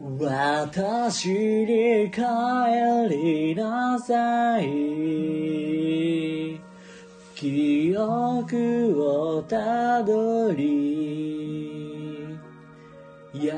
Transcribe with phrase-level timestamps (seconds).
[0.00, 2.20] 私に帰
[3.10, 4.68] りなさい。
[7.34, 12.38] 記憶をたどり
[13.34, 13.50] 優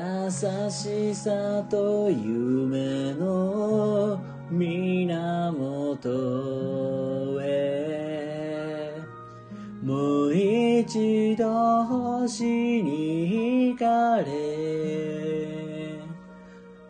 [0.71, 4.19] しさと夢の
[4.49, 6.09] 源
[7.43, 8.95] へ。
[9.83, 12.43] もう一度星
[12.81, 15.80] に行かれ。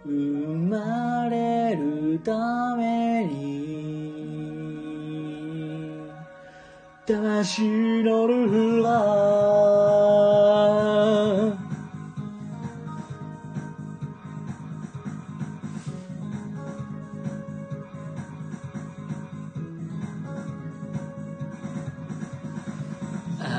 [0.03, 3.61] 生まれるために
[7.05, 7.61] 魂
[8.03, 9.61] のルフラ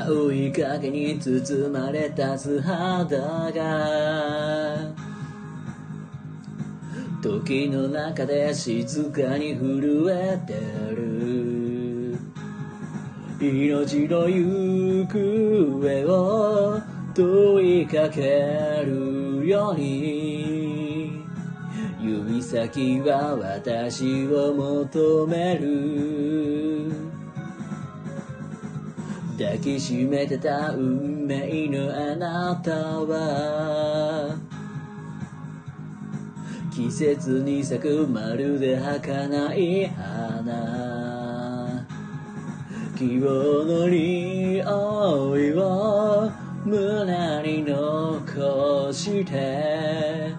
[0.05, 3.17] 青い影に包まれた素肌
[3.51, 5.12] が
[7.23, 10.55] 時の中で静かに震えて
[10.93, 12.17] る。
[13.39, 16.81] 命の行方を
[17.15, 19.47] 問いかける。
[19.47, 21.23] ように
[22.01, 26.91] 指先は私を求める。
[29.37, 34.52] 抱きしめてた運命のあなたは
[36.73, 41.85] 季節に咲くまるで儚い花。
[42.97, 44.63] 希望の匂
[45.37, 46.31] いを
[46.65, 50.33] 胸に残して。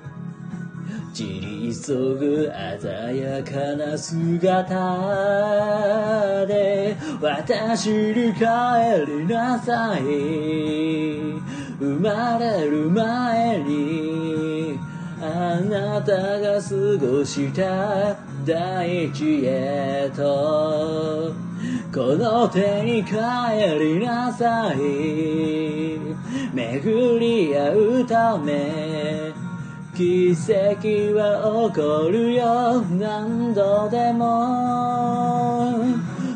[1.13, 4.75] 散り急ぐ鮮やかな姿
[6.47, 6.97] で。
[7.21, 8.45] 私に帰
[9.07, 10.03] りなさい。
[11.79, 14.94] 生まれる前に
[15.27, 18.15] あなたが過ごした
[18.45, 21.33] 大地へと
[21.91, 23.15] この手に帰
[23.81, 24.77] りなさい。
[26.53, 29.33] 巡り合うため
[29.97, 32.83] 奇跡は起こるよ。
[32.83, 35.85] 何度でも。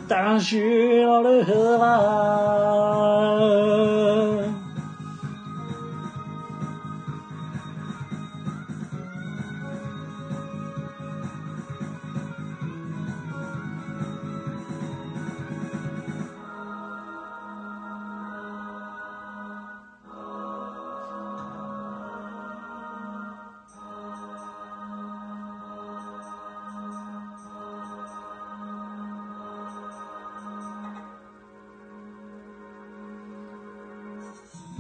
[0.09, 2.48] 魂のルフラ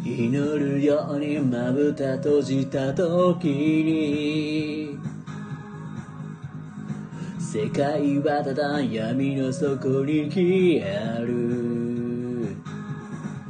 [0.04, 4.98] 祈るようにまぶた閉じた時に
[7.38, 12.56] 世界はただ闇の底に消える。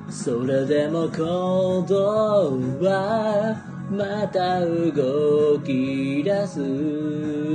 [0.09, 3.57] それでも行動は
[3.91, 7.48] また動き出す。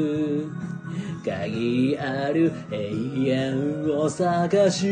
[1.24, 4.84] 鍵ある永遠を探し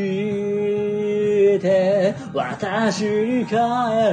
[1.60, 3.56] て私に帰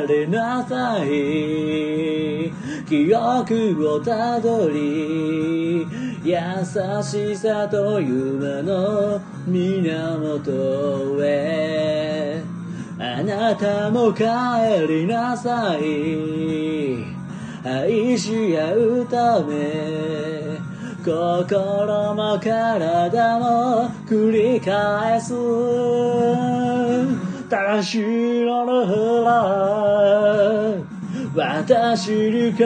[0.09, 2.53] りなさい。
[2.89, 5.87] 記憶をたどり
[6.25, 6.35] 優
[7.03, 12.43] しさと夢の源へ。
[12.99, 14.25] あなたも帰
[14.89, 17.18] りなさい。
[17.69, 20.59] 愛し合うため
[21.05, 25.35] 心も体も繰り返す。
[27.49, 29.29] 魂のルフラ
[31.35, 32.65] 私に帰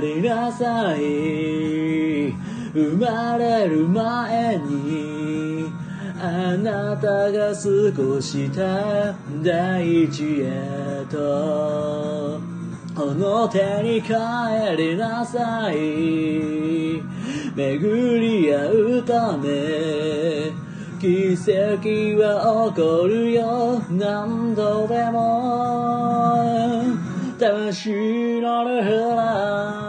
[0.00, 2.32] りなさい。
[2.72, 5.66] 生まれる前に
[6.20, 12.57] あなたが過ごした大地へと。
[13.08, 14.12] この手に帰
[14.76, 15.76] りなさい。
[17.56, 20.52] 巡り合うため
[21.00, 21.88] 奇跡
[22.20, 23.80] は起こるよ。
[23.88, 26.84] 何度でも
[27.38, 29.87] 魂のルフラ